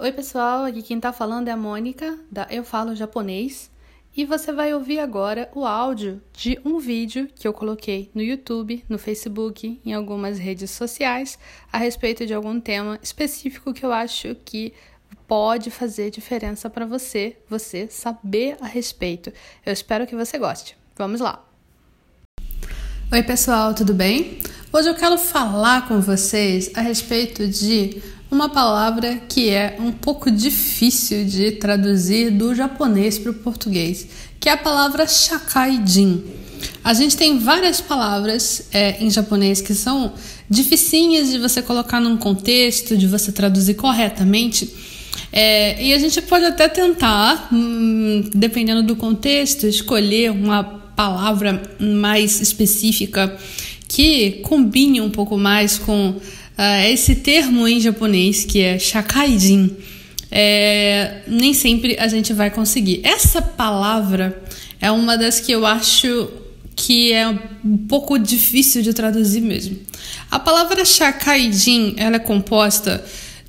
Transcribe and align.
Oi, 0.00 0.12
pessoal, 0.12 0.64
aqui 0.64 0.80
quem 0.80 1.00
tá 1.00 1.12
falando 1.12 1.48
é 1.48 1.50
a 1.50 1.56
Mônica, 1.56 2.16
da 2.30 2.46
Eu 2.48 2.62
Falo 2.62 2.94
Japonês, 2.94 3.68
e 4.16 4.24
você 4.24 4.52
vai 4.52 4.72
ouvir 4.72 5.00
agora 5.00 5.50
o 5.52 5.66
áudio 5.66 6.22
de 6.32 6.56
um 6.64 6.78
vídeo 6.78 7.28
que 7.34 7.48
eu 7.48 7.52
coloquei 7.52 8.08
no 8.14 8.22
YouTube, 8.22 8.84
no 8.88 8.96
Facebook, 8.96 9.80
em 9.84 9.92
algumas 9.92 10.38
redes 10.38 10.70
sociais, 10.70 11.36
a 11.72 11.78
respeito 11.78 12.24
de 12.24 12.32
algum 12.32 12.60
tema 12.60 12.96
específico 13.02 13.74
que 13.74 13.84
eu 13.84 13.92
acho 13.92 14.36
que 14.44 14.72
pode 15.26 15.68
fazer 15.68 16.12
diferença 16.12 16.70
para 16.70 16.86
você, 16.86 17.36
você 17.50 17.88
saber 17.90 18.56
a 18.60 18.68
respeito. 18.68 19.32
Eu 19.66 19.72
espero 19.72 20.06
que 20.06 20.14
você 20.14 20.38
goste. 20.38 20.76
Vamos 20.96 21.20
lá! 21.20 21.44
Oi, 23.10 23.22
pessoal, 23.24 23.74
tudo 23.74 23.92
bem? 23.92 24.38
Hoje 24.72 24.90
eu 24.90 24.94
quero 24.94 25.18
falar 25.18 25.88
com 25.88 26.00
vocês 26.00 26.70
a 26.76 26.82
respeito 26.82 27.48
de 27.48 28.00
uma 28.30 28.48
palavra 28.48 29.20
que 29.28 29.48
é 29.48 29.76
um 29.80 29.90
pouco 29.90 30.30
difícil 30.30 31.24
de 31.24 31.52
traduzir 31.52 32.30
do 32.30 32.54
japonês 32.54 33.18
para 33.18 33.30
o 33.30 33.34
português, 33.34 34.06
que 34.38 34.48
é 34.48 34.52
a 34.52 34.56
palavra 34.56 35.06
shakaijin. 35.06 36.24
A 36.84 36.92
gente 36.92 37.16
tem 37.16 37.38
várias 37.38 37.80
palavras 37.80 38.68
é, 38.72 39.02
em 39.02 39.10
japonês 39.10 39.60
que 39.60 39.74
são 39.74 40.12
dificinhas 40.48 41.30
de 41.30 41.38
você 41.38 41.62
colocar 41.62 42.00
num 42.00 42.16
contexto, 42.16 42.96
de 42.96 43.06
você 43.06 43.32
traduzir 43.32 43.74
corretamente. 43.74 44.68
É, 45.32 45.82
e 45.82 45.92
a 45.92 45.98
gente 45.98 46.20
pode 46.22 46.44
até 46.44 46.68
tentar, 46.68 47.48
hum, 47.52 48.28
dependendo 48.34 48.82
do 48.82 48.96
contexto, 48.96 49.66
escolher 49.66 50.30
uma 50.30 50.64
palavra 50.64 51.62
mais 51.78 52.40
específica 52.40 53.36
que 53.88 54.42
combine 54.42 55.00
um 55.00 55.10
pouco 55.10 55.38
mais 55.38 55.78
com 55.78 56.10
uh, 56.10 56.20
esse 56.86 57.16
termo 57.16 57.66
em 57.66 57.80
japonês 57.80 58.44
que 58.44 58.60
é 58.60 58.78
shakaijin. 58.78 59.74
É, 60.30 61.22
nem 61.26 61.54
sempre 61.54 61.96
a 61.98 62.06
gente 62.06 62.34
vai 62.34 62.50
conseguir. 62.50 63.00
Essa 63.02 63.40
palavra 63.40 64.42
é 64.78 64.90
uma 64.90 65.16
das 65.16 65.40
que 65.40 65.50
eu 65.50 65.64
acho 65.64 66.28
que 66.76 67.12
é 67.12 67.26
um 67.26 67.78
pouco 67.88 68.18
difícil 68.18 68.82
de 68.82 68.92
traduzir 68.92 69.40
mesmo. 69.40 69.78
A 70.30 70.38
palavra 70.38 70.84
shakaijin 70.84 71.94
ela 71.96 72.16
é 72.16 72.20
composta, 72.20 73.02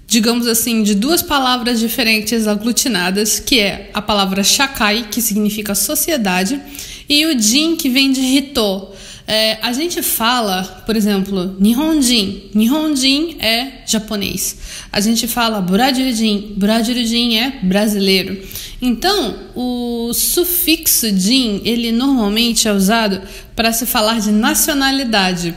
digamos 0.08 0.48
assim, 0.48 0.82
de 0.82 0.95
duas 0.95 1.22
palavras 1.22 1.80
diferentes 1.80 2.48
aglutinadas, 2.48 3.40
que 3.40 3.60
é 3.60 3.92
a 3.94 4.02
palavra 4.02 4.44
shakai, 4.44 5.08
que 5.12 5.22
significa 5.22 5.76
sociedade, 5.76 6.60
e 7.08 7.26
o 7.26 7.40
jin, 7.40 7.76
que 7.76 7.90
vem 7.90 8.12
de 8.12 8.22
hito, 8.22 8.88
é, 9.32 9.60
a 9.62 9.72
gente 9.74 10.02
fala, 10.02 10.64
por 10.88 10.96
exemplo, 10.96 11.56
Nihonjin. 11.60 12.50
Nihonjin 12.52 13.38
é 13.40 13.84
japonês. 13.86 14.58
A 14.92 15.00
gente 15.00 15.28
fala 15.28 15.62
Burajirujin. 15.62 16.56
Burajirujin 16.58 17.38
é 17.38 17.60
brasileiro. 17.62 18.42
Então, 18.82 19.36
o 19.56 20.12
sufixo 20.16 21.16
jin, 21.16 21.62
ele 21.64 21.92
normalmente 21.92 22.68
é 22.68 22.74
usado 22.74 23.22
para 23.56 23.72
se 23.72 23.86
falar 23.86 24.20
de 24.20 24.32
nacionalidade. 24.32 25.54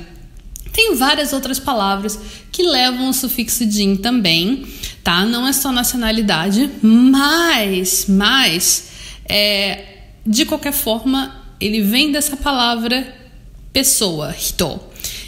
Tem 0.71 0.95
várias 0.95 1.33
outras 1.33 1.59
palavras 1.59 2.21
que 2.53 2.65
levam 2.65 3.09
o 3.09 3.15
sufixo 3.15 3.65
jin 3.71 3.97
também, 3.97 4.67
tá? 5.03 5.25
Não 5.25 5.49
é 5.49 5.53
só 5.55 5.73
nacionalidade, 5.73 6.69
mas, 6.83 8.05
mas, 8.07 8.89
é, 9.27 9.83
de 10.27 10.45
qualquer 10.45 10.75
forma, 10.75 11.43
ele 11.59 11.81
vem 11.81 12.13
dessa 12.13 12.37
palavra 12.37 13.22
pessoa, 13.73 14.35
hito. 14.37 14.81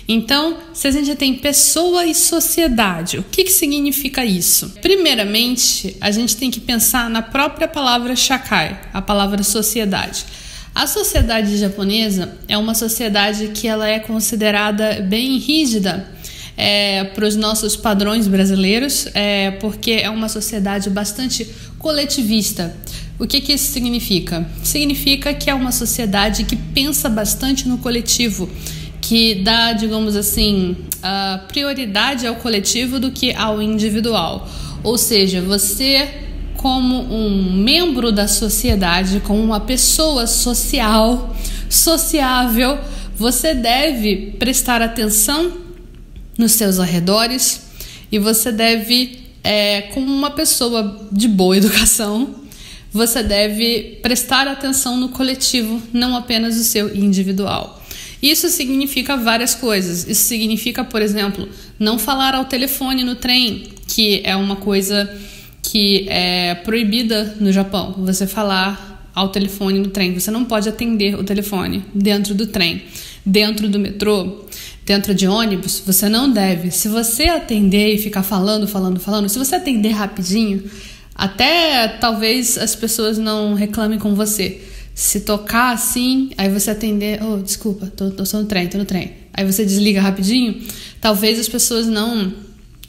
Então, 0.06 0.58
se 0.74 0.86
a 0.86 0.90
gente 0.90 1.14
tem 1.16 1.34
pessoa 1.34 2.04
e 2.04 2.14
sociedade, 2.14 3.18
o 3.18 3.22
que, 3.22 3.44
que 3.44 3.50
significa 3.50 4.24
isso? 4.24 4.74
Primeiramente, 4.82 5.96
a 6.00 6.10
gente 6.10 6.36
tem 6.36 6.50
que 6.50 6.60
pensar 6.60 7.08
na 7.08 7.22
própria 7.22 7.66
palavra 7.66 8.14
shakai, 8.14 8.78
a 8.92 9.00
palavra 9.00 9.42
sociedade. 9.42 10.26
A 10.74 10.86
sociedade 10.86 11.56
japonesa 11.56 12.36
é 12.48 12.58
uma 12.58 12.74
sociedade 12.74 13.48
que 13.54 13.66
ela 13.66 13.88
é 13.88 13.98
considerada 13.98 15.00
bem 15.00 15.38
rígida 15.38 16.06
é, 16.56 17.04
para 17.04 17.26
os 17.26 17.36
nossos 17.36 17.76
padrões 17.76 18.26
brasileiros, 18.26 19.08
é, 19.14 19.52
porque 19.52 19.92
é 19.92 20.10
uma 20.10 20.28
sociedade 20.28 20.90
bastante 20.90 21.48
coletivista. 21.78 22.74
O 23.18 23.26
que, 23.26 23.40
que 23.40 23.52
isso 23.52 23.72
significa? 23.72 24.48
Significa 24.62 25.32
que 25.32 25.48
é 25.48 25.54
uma 25.54 25.70
sociedade 25.70 26.44
que 26.44 26.56
pensa 26.56 27.08
bastante 27.08 27.68
no 27.68 27.78
coletivo, 27.78 28.50
que 29.00 29.36
dá, 29.36 29.72
digamos 29.72 30.16
assim, 30.16 30.76
prioridade 31.48 32.26
ao 32.26 32.34
coletivo 32.36 32.98
do 32.98 33.12
que 33.12 33.32
ao 33.32 33.62
individual. 33.62 34.48
Ou 34.82 34.98
seja, 34.98 35.40
você, 35.40 36.08
como 36.56 37.02
um 37.02 37.52
membro 37.52 38.10
da 38.10 38.26
sociedade, 38.26 39.20
como 39.20 39.40
uma 39.40 39.60
pessoa 39.60 40.26
social, 40.26 41.36
sociável, 41.70 42.78
você 43.16 43.54
deve 43.54 44.34
prestar 44.40 44.82
atenção 44.82 45.52
nos 46.36 46.52
seus 46.52 46.80
arredores 46.80 47.62
e 48.10 48.18
você 48.18 48.50
deve, 48.50 49.20
é, 49.44 49.82
como 49.94 50.12
uma 50.12 50.30
pessoa 50.30 51.08
de 51.12 51.28
boa 51.28 51.56
educação, 51.56 52.43
você 52.94 53.24
deve 53.24 53.98
prestar 54.00 54.46
atenção 54.46 54.96
no 54.96 55.08
coletivo, 55.08 55.82
não 55.92 56.14
apenas 56.14 56.56
o 56.56 56.62
seu 56.62 56.94
individual. 56.94 57.82
Isso 58.22 58.48
significa 58.48 59.16
várias 59.16 59.52
coisas. 59.52 60.06
Isso 60.08 60.26
significa, 60.26 60.84
por 60.84 61.02
exemplo, 61.02 61.48
não 61.76 61.98
falar 61.98 62.36
ao 62.36 62.44
telefone 62.44 63.02
no 63.02 63.16
trem, 63.16 63.64
que 63.88 64.20
é 64.22 64.36
uma 64.36 64.54
coisa 64.54 65.12
que 65.60 66.06
é 66.08 66.54
proibida 66.54 67.34
no 67.40 67.52
Japão. 67.52 67.96
Você 67.98 68.28
falar 68.28 69.10
ao 69.12 69.28
telefone 69.28 69.80
no 69.80 69.88
trem. 69.88 70.14
Você 70.14 70.30
não 70.30 70.44
pode 70.44 70.68
atender 70.68 71.18
o 71.18 71.24
telefone 71.24 71.84
dentro 71.92 72.32
do 72.32 72.46
trem, 72.46 72.82
dentro 73.26 73.68
do 73.68 73.78
metrô, 73.78 74.44
dentro 74.86 75.12
de 75.12 75.26
ônibus. 75.26 75.82
Você 75.84 76.08
não 76.08 76.30
deve. 76.30 76.70
Se 76.70 76.88
você 76.88 77.24
atender 77.24 77.94
e 77.94 77.98
ficar 77.98 78.22
falando, 78.22 78.68
falando, 78.68 79.00
falando, 79.00 79.28
se 79.28 79.38
você 79.38 79.56
atender 79.56 79.90
rapidinho, 79.90 80.62
até 81.14 81.88
talvez 81.88 82.58
as 82.58 82.74
pessoas 82.74 83.18
não 83.18 83.54
reclamem 83.54 83.98
com 83.98 84.14
você. 84.14 84.60
Se 84.94 85.20
tocar 85.20 85.72
assim, 85.72 86.30
aí 86.36 86.48
você 86.48 86.70
atender, 86.70 87.20
oh, 87.22 87.38
desculpa, 87.38 87.86
tô, 87.86 88.10
tô 88.10 88.24
no 88.38 88.44
trem, 88.44 88.68
tô 88.68 88.78
no 88.78 88.84
trem. 88.84 89.12
Aí 89.32 89.44
você 89.44 89.64
desliga 89.64 90.00
rapidinho, 90.00 90.62
talvez 91.00 91.38
as 91.38 91.48
pessoas 91.48 91.86
não 91.86 92.32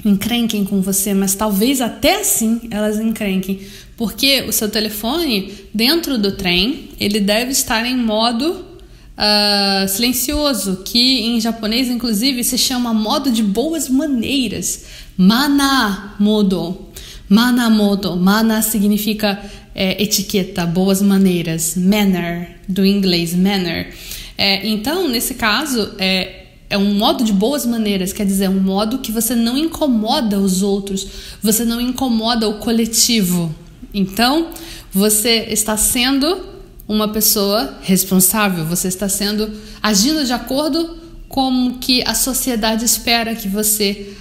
encrenquem 0.06 0.64
com 0.64 0.82
você, 0.82 1.14
mas 1.14 1.34
talvez 1.34 1.82
até 1.82 2.22
assim 2.22 2.62
elas 2.70 3.00
encrenquem, 3.00 3.62
porque 3.98 4.44
o 4.48 4.52
seu 4.52 4.70
telefone 4.70 5.52
dentro 5.74 6.18
do 6.18 6.34
trem 6.34 6.90
ele 7.00 7.20
deve 7.20 7.52
estar 7.52 7.84
em 7.88 7.98
modo 7.98 8.52
uh, 8.52 9.88
silencioso, 9.88 10.84
que 10.86 11.22
em 11.22 11.42
japonês 11.42 11.88
inclusive 11.88 12.44
se 12.44 12.58
chama 12.58 12.94
modo 12.94 13.32
de 13.32 13.42
boas 13.42 13.90
maneiras, 13.90 14.86
mana 15.18 16.16
modo. 16.20 16.85
Manamoto. 17.30 18.16
Mana 18.16 18.62
significa 18.62 19.42
é, 19.74 20.02
etiqueta, 20.02 20.66
boas 20.66 21.02
maneiras. 21.02 21.76
Manner, 21.76 22.60
do 22.68 22.86
inglês 22.86 23.34
manner. 23.34 23.94
É, 24.38 24.68
então, 24.68 25.08
nesse 25.08 25.36
caso, 25.36 25.92
é, 25.98 26.46
é 26.70 26.78
um 26.78 26.94
modo 26.96 27.24
de 27.24 27.32
boas 27.32 27.66
maneiras, 27.66 28.12
quer 28.12 28.26
dizer, 28.26 28.50
um 28.50 28.60
modo 28.60 29.00
que 29.00 29.12
você 29.12 29.36
não 29.36 29.58
incomoda 29.58 30.40
os 30.40 30.62
outros, 30.62 31.08
você 31.42 31.64
não 31.64 31.80
incomoda 31.80 32.50
o 32.50 32.56
coletivo. 32.56 33.54
Então, 33.94 34.50
você 34.92 35.48
está 35.50 35.78
sendo 35.78 36.54
uma 36.88 37.08
pessoa 37.08 37.78
responsável, 37.82 38.66
você 38.66 38.88
está 38.88 39.08
sendo 39.08 39.52
agindo 39.82 40.24
de 40.26 40.34
acordo 40.34 40.98
com 41.30 41.78
que 41.80 42.04
a 42.06 42.14
sociedade 42.14 42.86
espera 42.86 43.36
que 43.36 43.48
você 43.48 44.14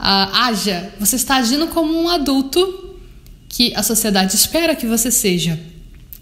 uh, 0.00 0.34
haja, 0.34 0.92
você 0.98 1.16
está 1.16 1.36
agindo 1.36 1.68
como 1.68 1.96
um 2.02 2.08
adulto 2.08 2.96
que 3.48 3.72
a 3.74 3.82
sociedade 3.82 4.34
espera 4.34 4.74
que 4.74 4.86
você 4.86 5.10
seja. 5.10 5.60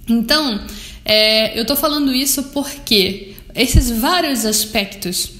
Então, 0.08 0.60
é, 1.04 1.56
eu 1.56 1.62
estou 1.62 1.76
falando 1.76 2.14
isso 2.14 2.44
porque 2.44 3.34
esses 3.54 3.90
vários 3.90 4.44
aspectos 4.44 5.30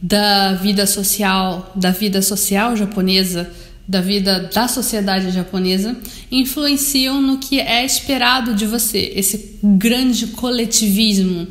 da 0.00 0.54
vida 0.54 0.86
social, 0.86 1.72
da 1.74 1.90
vida 1.90 2.22
social 2.22 2.76
japonesa, 2.76 3.50
da 3.86 4.00
vida 4.00 4.50
da 4.52 4.66
sociedade 4.66 5.30
japonesa, 5.30 5.96
influenciam 6.30 7.20
no 7.20 7.38
que 7.38 7.60
é 7.60 7.84
esperado 7.84 8.54
de 8.54 8.66
você, 8.66 9.12
esse 9.14 9.58
grande 9.62 10.28
coletivismo 10.28 11.46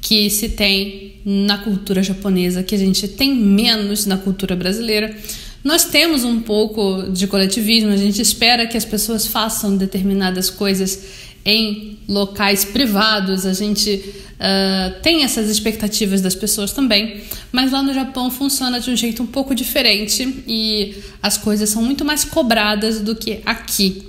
que 0.00 0.28
se 0.28 0.50
tem 0.50 1.14
na 1.24 1.58
cultura 1.58 2.02
japonesa, 2.02 2.62
que 2.62 2.74
a 2.74 2.78
gente 2.78 3.08
tem 3.08 3.34
menos 3.34 4.04
na 4.04 4.18
cultura 4.18 4.54
brasileira, 4.54 5.16
nós 5.64 5.84
temos 5.84 6.24
um 6.24 6.40
pouco 6.40 7.04
de 7.10 7.26
coletivismo, 7.26 7.90
a 7.90 7.96
gente 7.96 8.20
espera 8.20 8.66
que 8.66 8.76
as 8.76 8.84
pessoas 8.84 9.26
façam 9.26 9.76
determinadas 9.76 10.50
coisas 10.50 11.02
em 11.42 11.98
locais 12.06 12.66
privados, 12.66 13.46
a 13.46 13.54
gente 13.54 13.94
uh, 14.34 15.00
tem 15.02 15.24
essas 15.24 15.48
expectativas 15.48 16.20
das 16.20 16.34
pessoas 16.34 16.72
também, 16.72 17.22
mas 17.50 17.72
lá 17.72 17.82
no 17.82 17.94
Japão 17.94 18.30
funciona 18.30 18.78
de 18.78 18.90
um 18.90 18.96
jeito 18.96 19.22
um 19.22 19.26
pouco 19.26 19.54
diferente 19.54 20.44
e 20.46 20.96
as 21.22 21.38
coisas 21.38 21.70
são 21.70 21.82
muito 21.82 22.04
mais 22.04 22.24
cobradas 22.24 23.00
do 23.00 23.16
que 23.16 23.40
aqui. 23.46 24.02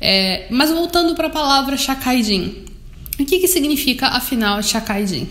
É, 0.00 0.46
mas 0.50 0.70
voltando 0.70 1.14
para 1.14 1.26
a 1.26 1.30
palavra 1.30 1.76
shakaijin, 1.76 2.64
o 3.18 3.24
que, 3.24 3.40
que 3.40 3.48
significa 3.48 4.08
afinal 4.08 4.62
shakaijin? 4.62 5.26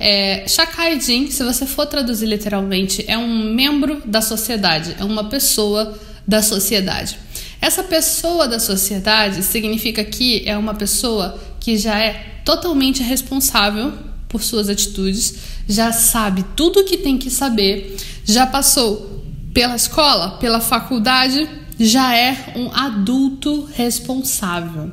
É, 0.00 0.46
shakaijin, 0.46 1.30
se 1.30 1.42
você 1.42 1.66
for 1.66 1.86
traduzir 1.86 2.26
literalmente, 2.26 3.04
é 3.08 3.18
um 3.18 3.52
membro 3.52 4.02
da 4.04 4.20
sociedade, 4.20 4.94
é 4.98 5.04
uma 5.04 5.24
pessoa 5.24 5.98
da 6.26 6.42
sociedade. 6.42 7.18
Essa 7.60 7.82
pessoa 7.82 8.46
da 8.46 8.60
sociedade 8.60 9.42
significa 9.42 10.04
que 10.04 10.42
é 10.46 10.56
uma 10.56 10.74
pessoa 10.74 11.38
que 11.58 11.76
já 11.76 11.98
é 11.98 12.40
totalmente 12.44 13.02
responsável 13.02 13.92
por 14.28 14.42
suas 14.42 14.68
atitudes, 14.68 15.34
já 15.66 15.90
sabe 15.90 16.44
tudo 16.54 16.80
o 16.80 16.84
que 16.84 16.98
tem 16.98 17.18
que 17.18 17.30
saber, 17.30 17.96
já 18.24 18.46
passou 18.46 19.24
pela 19.52 19.74
escola, 19.74 20.32
pela 20.38 20.60
faculdade, 20.60 21.48
já 21.80 22.14
é 22.16 22.52
um 22.54 22.70
adulto 22.72 23.68
responsável. 23.74 24.92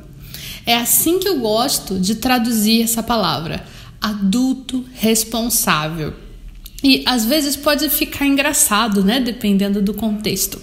É 0.64 0.74
assim 0.74 1.18
que 1.18 1.28
eu 1.28 1.38
gosto 1.38 1.98
de 1.98 2.16
traduzir 2.16 2.82
essa 2.82 3.02
palavra, 3.02 3.64
adulto 4.00 4.84
responsável. 4.94 6.14
E 6.82 7.02
às 7.06 7.24
vezes 7.24 7.56
pode 7.56 7.88
ficar 7.88 8.26
engraçado, 8.26 9.02
né, 9.02 9.18
dependendo 9.18 9.80
do 9.80 9.94
contexto. 9.94 10.60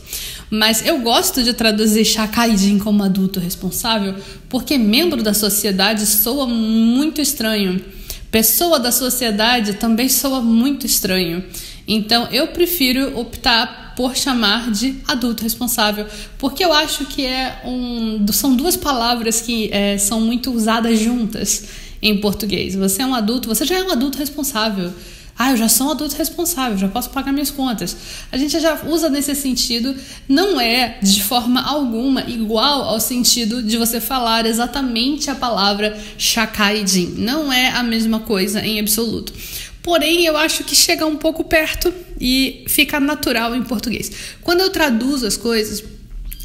Mas 0.50 0.86
eu 0.86 1.00
gosto 1.00 1.44
de 1.44 1.54
traduzir 1.54 2.06
Shakaijin 2.06 2.78
como 2.78 3.04
adulto 3.04 3.40
responsável 3.40 4.16
porque 4.48 4.78
membro 4.78 5.24
da 5.24 5.34
sociedade 5.34 6.06
soa 6.06 6.46
muito 6.46 7.20
estranho. 7.20 7.84
Pessoa 8.30 8.80
da 8.80 8.92
sociedade 8.92 9.74
também 9.74 10.08
soa 10.08 10.42
muito 10.42 10.86
estranho. 10.86 11.44
Então 11.88 12.28
eu 12.32 12.48
prefiro 12.48 13.20
optar 13.20 13.94
por 13.96 14.16
chamar 14.16 14.72
de 14.72 14.96
adulto 15.08 15.44
responsável, 15.44 16.08
porque 16.38 16.64
eu 16.64 16.74
acho 16.74 17.06
que 17.06 17.26
é 17.26 17.62
um, 17.66 18.26
são 18.32 18.56
duas 18.56 18.76
palavras 18.76 19.42
que 19.42 19.70
é, 19.72 19.98
são 19.98 20.22
muito 20.22 20.52
usadas 20.52 21.00
juntas 21.00 21.68
em 22.04 22.18
português. 22.18 22.76
Você 22.76 23.02
é 23.02 23.06
um 23.06 23.16
adulto, 23.16 23.48
você 23.48 23.66
já 23.66 23.80
é 23.80 23.84
um 23.84 23.92
adulto 23.92 24.18
responsável. 24.18 24.94
Ah, 25.40 25.50
eu 25.50 25.58
já 25.58 25.68
sou 25.68 25.88
um 25.88 25.92
adulto 25.92 26.16
responsável, 26.16 26.78
já 26.78 26.88
posso 26.88 27.10
pagar 27.10 27.32
minhas 27.32 27.50
contas. 27.50 27.98
A 28.32 28.38
gente 28.38 28.60
já 28.60 28.80
usa 28.86 29.10
nesse 29.10 29.34
sentido, 29.34 29.96
não 30.28 30.62
é 30.62 31.00
de 31.02 31.24
forma 31.24 31.60
alguma 31.60 32.22
igual 32.30 32.84
ao 32.84 33.00
sentido 33.00 33.64
de 33.64 33.76
você 33.78 34.00
falar 34.00 34.46
exatamente 34.46 35.32
a 35.32 35.36
palavra 35.36 35.98
shakaijin. 36.20 37.16
Não 37.18 37.52
é 37.52 37.70
a 37.70 37.82
mesma 37.82 38.20
coisa 38.20 38.64
em 38.64 38.80
absoluto. 38.80 39.34
Porém, 39.82 40.24
eu 40.26 40.38
acho 40.38 40.64
que 40.64 40.76
chega 40.76 41.06
um 41.06 41.18
pouco 41.18 41.44
perto 41.44 41.92
e 42.22 42.64
fica 42.68 43.00
natural 43.00 43.56
em 43.56 43.64
português. 43.64 44.12
Quando 44.42 44.62
eu 44.62 44.70
traduzo 44.70 45.26
as 45.26 45.36
coisas, 45.36 45.84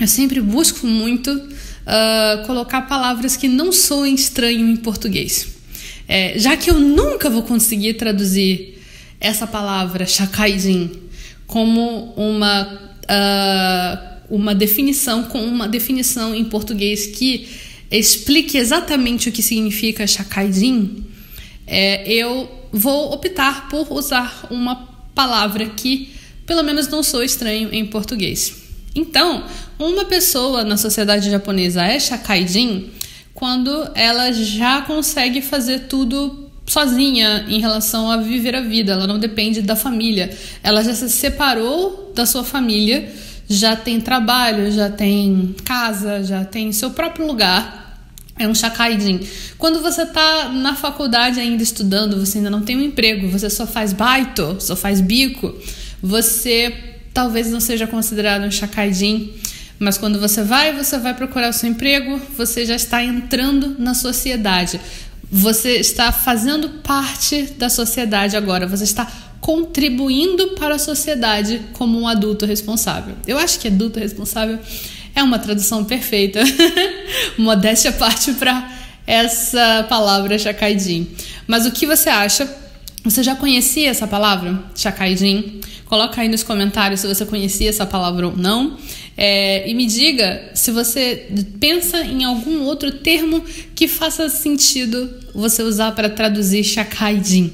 eu 0.01 0.09
sempre 0.09 0.41
busco 0.41 0.87
muito 0.87 1.31
uh, 1.89 2.47
colocar 2.47 2.83
palavras 2.83 3.37
que 3.37 3.49
não 3.49 3.73
soem 3.73 4.15
estranho 4.15 4.69
em 4.69 4.77
português. 4.77 5.49
É, 6.07 6.39
já 6.39 6.57
que 6.57 6.71
eu 6.71 6.79
nunca 6.79 7.29
vou 7.29 7.43
conseguir 7.43 7.95
traduzir 7.95 8.79
essa 9.21 9.47
palavra 9.47 10.07
shakaijin 10.07 10.91
como 11.47 12.13
uma, 12.15 12.93
uh, 13.05 14.35
uma 14.35 14.55
definição, 14.55 15.25
com 15.25 15.43
uma 15.43 15.67
definição 15.67 16.35
em 16.35 16.45
português 16.45 17.07
que 17.07 17.49
explique 17.91 18.57
exatamente 18.57 19.29
o 19.29 19.33
que 19.33 19.43
significa 19.43 20.07
shakaijin, 20.07 21.05
é, 21.67 22.11
eu 22.11 22.51
vou 22.71 23.13
optar 23.13 23.69
por 23.69 23.91
usar 23.93 24.47
uma 24.51 24.77
palavra 25.15 25.67
que 25.67 26.11
pelo 26.47 26.63
menos 26.63 26.89
não 26.89 27.03
sou 27.03 27.23
estranho 27.23 27.69
em 27.73 27.85
português. 27.85 28.68
Então, 28.99 29.45
uma 29.79 30.05
pessoa 30.05 30.65
na 30.65 30.77
sociedade 30.77 31.31
japonesa 31.31 31.85
é 31.85 32.01
shakaijin 32.01 32.91
quando 33.39 33.89
ela 33.95 34.33
já 34.33 34.83
consegue 34.83 35.41
fazer 35.41 35.87
tudo 35.87 36.51
sozinha 36.67 37.47
em 37.49 37.61
relação 37.61 38.11
a 38.11 38.17
viver 38.17 38.57
a 38.57 38.61
vida, 38.61 38.95
ela 38.95 39.07
não 39.07 39.17
depende 39.17 39.63
da 39.63 39.77
família. 39.77 40.37
Ela 40.61 40.83
já 40.83 40.93
se 40.93 41.09
separou 41.09 42.13
da 42.17 42.27
sua 42.27 42.43
família, 42.43 43.09
já 43.49 43.77
tem 43.77 44.01
trabalho, 44.01 44.73
já 44.73 44.91
tem 44.91 45.55
casa, 45.65 46.25
já 46.25 46.45
tem 46.45 46.73
seu 46.73 46.91
próprio 46.91 47.29
lugar. 47.29 48.03
É 48.37 48.49
um 48.49 48.55
chakaidin. 48.57 49.21
Quando 49.57 49.81
você 49.81 50.03
está 50.03 50.49
na 50.49 50.75
faculdade 50.75 51.39
ainda 51.39 51.63
estudando, 51.63 52.19
você 52.19 52.39
ainda 52.39 52.51
não 52.51 52.63
tem 52.63 52.77
um 52.77 52.83
emprego, 52.83 53.29
você 53.29 53.49
só 53.49 53.69
faz 53.69 53.93
baito, 53.93 54.57
só 54.59 54.75
faz 54.75 55.01
bico, 55.01 55.55
você 56.03 56.98
talvez 57.19 57.51
não 57.51 57.59
seja 57.59 57.85
considerado 57.85 58.45
um 58.45 58.51
chakaidin. 58.51 59.33
Mas 59.77 59.99
quando 59.99 60.21
você 60.21 60.41
vai, 60.41 60.73
você 60.73 60.97
vai 60.99 61.13
procurar 61.15 61.49
o 61.49 61.53
seu 61.53 61.69
emprego, 61.69 62.21
você 62.37 62.65
já 62.65 62.77
está 62.77 63.03
entrando 63.03 63.75
na 63.77 63.93
sociedade. 63.93 64.81
Você 65.29 65.81
está 65.81 66.13
fazendo 66.13 66.69
parte 66.81 67.43
da 67.59 67.69
sociedade 67.69 68.37
agora, 68.37 68.69
você 68.69 68.85
está 68.85 69.05
contribuindo 69.41 70.51
para 70.51 70.77
a 70.77 70.79
sociedade 70.79 71.61
como 71.73 72.01
um 72.01 72.07
adulto 72.07 72.47
responsável. 72.47 73.17
Eu 73.27 73.37
acho 73.37 73.59
que 73.59 73.67
adulto 73.67 73.99
responsável 73.99 74.57
é 75.13 75.21
uma 75.21 75.41
tradução 75.41 75.85
perfeita. 75.85 76.39
Modéstia 77.37 77.91
parte 77.91 78.33
para 78.35 78.71
essa 79.05 79.85
palavra 79.89 80.39
chakaidin. 80.39 81.09
Mas 81.49 81.67
o 81.67 81.73
que 81.73 81.85
você 81.85 82.09
acha? 82.09 82.49
Você 83.05 83.23
já 83.23 83.37
conhecia 83.37 83.89
essa 83.89 84.07
palavra, 84.07 84.63
chakaidin? 84.75 85.61
Coloca 85.87 86.21
aí 86.21 86.29
nos 86.29 86.43
comentários 86.43 87.01
se 87.01 87.07
você 87.07 87.25
conhecia 87.25 87.71
essa 87.71 87.87
palavra 87.87 88.27
ou 88.27 88.37
não. 88.37 88.77
É, 89.17 89.69
e 89.69 89.75
me 89.75 89.87
diga 89.87 90.51
se 90.55 90.71
você 90.71 91.29
pensa 91.59 92.03
em 92.03 92.25
algum 92.25 92.63
outro 92.65 92.93
termo 92.93 93.43
que 93.75 93.89
faça 93.89 94.29
sentido 94.29 95.11
você 95.35 95.63
usar 95.63 95.93
para 95.93 96.09
traduzir 96.09 96.63
Shakaijin. 96.65 97.53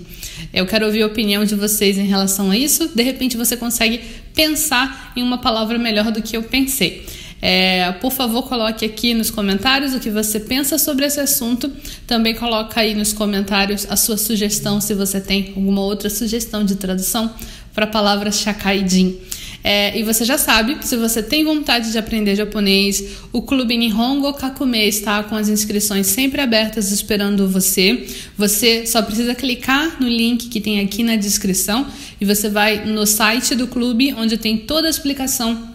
Eu 0.52 0.66
quero 0.66 0.86
ouvir 0.86 1.02
a 1.02 1.06
opinião 1.06 1.44
de 1.44 1.54
vocês 1.54 1.98
em 1.98 2.06
relação 2.06 2.50
a 2.50 2.56
isso. 2.56 2.88
De 2.94 3.02
repente 3.02 3.36
você 3.36 3.56
consegue 3.56 4.00
pensar 4.34 5.12
em 5.16 5.22
uma 5.22 5.38
palavra 5.38 5.78
melhor 5.78 6.10
do 6.10 6.22
que 6.22 6.36
eu 6.36 6.42
pensei. 6.42 7.04
É, 7.46 7.92
por 8.00 8.10
favor, 8.10 8.44
coloque 8.44 8.86
aqui 8.86 9.12
nos 9.12 9.30
comentários 9.30 9.92
o 9.92 10.00
que 10.00 10.08
você 10.08 10.40
pensa 10.40 10.78
sobre 10.78 11.04
esse 11.04 11.20
assunto. 11.20 11.70
Também 12.06 12.34
coloca 12.34 12.80
aí 12.80 12.94
nos 12.94 13.12
comentários 13.12 13.86
a 13.90 13.96
sua 13.96 14.16
sugestão, 14.16 14.80
se 14.80 14.94
você 14.94 15.20
tem 15.20 15.52
alguma 15.54 15.82
outra 15.82 16.08
sugestão 16.08 16.64
de 16.64 16.76
tradução 16.76 17.30
para 17.74 17.84
a 17.84 17.86
palavra 17.86 18.32
Shakaijin. 18.32 19.18
É, 19.62 19.98
e 19.98 20.02
você 20.02 20.24
já 20.24 20.38
sabe, 20.38 20.78
se 20.86 20.96
você 20.96 21.22
tem 21.22 21.44
vontade 21.44 21.92
de 21.92 21.98
aprender 21.98 22.34
japonês, 22.34 23.04
o 23.30 23.42
Clube 23.42 23.76
Nihongo 23.76 24.32
Kakume 24.32 24.88
está 24.88 25.22
com 25.22 25.36
as 25.36 25.50
inscrições 25.50 26.06
sempre 26.06 26.40
abertas 26.40 26.92
esperando 26.92 27.46
você. 27.46 28.06
Você 28.38 28.86
só 28.86 29.02
precisa 29.02 29.34
clicar 29.34 30.00
no 30.00 30.08
link 30.08 30.48
que 30.48 30.62
tem 30.62 30.80
aqui 30.80 31.02
na 31.02 31.16
descrição 31.16 31.86
e 32.18 32.24
você 32.24 32.48
vai 32.48 32.86
no 32.86 33.04
site 33.06 33.54
do 33.54 33.66
clube, 33.66 34.14
onde 34.14 34.38
tem 34.38 34.56
toda 34.56 34.86
a 34.86 34.90
explicação 34.90 35.73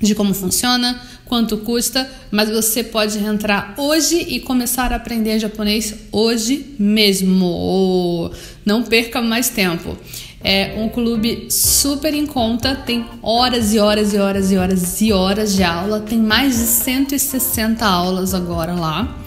de 0.00 0.14
como 0.14 0.32
funciona, 0.32 1.00
quanto 1.26 1.58
custa, 1.58 2.10
mas 2.30 2.50
você 2.50 2.82
pode 2.82 3.18
entrar 3.18 3.74
hoje 3.76 4.16
e 4.16 4.40
começar 4.40 4.92
a 4.92 4.96
aprender 4.96 5.38
japonês 5.38 5.94
hoje 6.10 6.74
mesmo. 6.78 8.30
Não 8.64 8.82
perca 8.82 9.20
mais 9.20 9.48
tempo. 9.48 9.96
É 10.42 10.74
um 10.78 10.88
clube 10.88 11.48
super 11.50 12.14
em 12.14 12.26
conta, 12.26 12.74
tem 12.74 13.04
horas 13.22 13.74
e 13.74 13.78
horas 13.78 14.14
e 14.14 14.18
horas 14.18 14.50
e 14.50 14.56
horas 14.56 15.00
e 15.02 15.12
horas 15.12 15.54
de 15.54 15.62
aula, 15.62 16.00
tem 16.00 16.18
mais 16.18 16.56
de 16.56 16.64
160 16.64 17.84
aulas 17.84 18.32
agora 18.32 18.72
lá, 18.72 19.18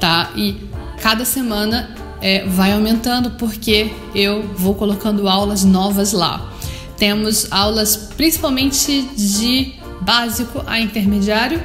tá? 0.00 0.32
E 0.34 0.56
cada 1.02 1.26
semana 1.26 1.94
é, 2.22 2.46
vai 2.46 2.72
aumentando 2.72 3.32
porque 3.32 3.90
eu 4.14 4.42
vou 4.56 4.74
colocando 4.74 5.28
aulas 5.28 5.64
novas 5.64 6.12
lá. 6.12 6.50
Temos 6.96 7.46
aulas 7.52 7.94
principalmente 8.16 9.02
de 9.14 9.74
básico 10.04 10.62
a 10.66 10.80
intermediário. 10.80 11.62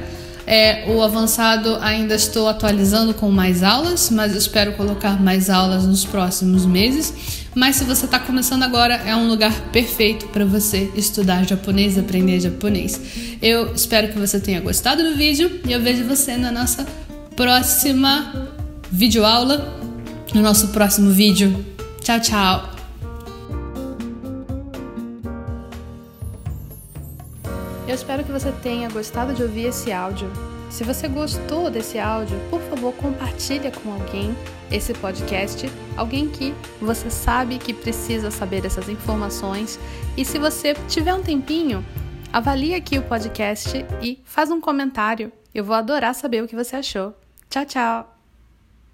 É, 0.52 0.86
o 0.88 1.04
avançado 1.04 1.78
ainda 1.80 2.16
estou 2.16 2.50
atualizando 2.50 3.14
com 3.14 3.30
mais 3.30 3.62
aulas, 3.62 4.10
mas 4.10 4.36
espero 4.36 4.74
colocar 4.74 5.22
mais 5.22 5.48
aulas 5.48 5.86
nos 5.86 6.04
próximos 6.04 6.66
meses. 6.66 7.14
Mas 7.54 7.76
se 7.76 7.84
você 7.84 8.06
está 8.06 8.20
começando 8.20 8.64
agora, 8.64 8.96
é 8.96 9.16
um 9.16 9.28
lugar 9.28 9.54
perfeito 9.72 10.28
para 10.30 10.46
você 10.46 10.90
estudar 10.96 11.46
japonês, 11.46 12.00
aprender 12.00 12.40
japonês. 12.40 13.00
Eu 13.40 13.76
espero 13.76 14.08
que 14.08 14.18
você 14.18 14.40
tenha 14.40 14.60
gostado 14.60 15.04
do 15.04 15.16
vídeo 15.16 15.60
e 15.68 15.72
eu 15.72 15.82
vejo 15.82 16.04
você 16.06 16.36
na 16.36 16.52
nossa 16.52 16.84
próxima 17.36 18.50
videoaula, 18.92 19.78
no 20.34 20.42
nosso 20.42 20.70
próximo 20.70 21.12
vídeo. 21.12 21.64
Tchau, 22.02 22.20
tchau! 22.20 22.79
Você 28.40 28.52
tenha 28.54 28.90
gostado 28.90 29.34
de 29.34 29.44
ouvir 29.44 29.66
esse 29.66 29.92
áudio. 29.92 30.32
Se 30.70 30.84
você 30.84 31.08
gostou 31.08 31.70
desse 31.70 32.00
áudio, 32.00 32.40
por 32.50 32.62
favor, 32.62 32.94
compartilha 32.94 33.70
com 33.70 33.92
alguém 33.92 34.34
esse 34.72 34.94
podcast, 34.94 35.70
alguém 35.98 36.30
que 36.30 36.54
você 36.80 37.10
sabe 37.10 37.58
que 37.58 37.74
precisa 37.74 38.32
saber 38.32 38.66
essas 38.66 38.88
informações. 38.88 39.78
E 40.16 40.24
se 40.24 40.40
você 40.40 40.74
tiver 40.88 41.14
um 41.14 41.24
tempinho, 41.24 41.84
avalie 42.32 42.76
aqui 42.76 42.98
o 42.98 43.04
podcast 43.04 43.86
e 44.02 44.22
faz 44.24 44.52
um 44.52 44.62
comentário. 44.62 45.32
Eu 45.54 45.66
vou 45.66 45.76
adorar 45.76 46.16
saber 46.16 46.44
o 46.44 46.48
que 46.48 46.56
você 46.56 46.78
achou. 46.78 47.14
Tchau, 47.50 47.66
tchau! 47.66 48.19